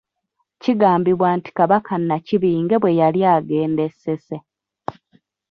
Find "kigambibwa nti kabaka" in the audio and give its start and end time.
0.61-1.93